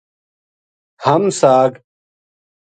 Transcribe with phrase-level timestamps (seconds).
[1.05, 1.71] ہم ساگ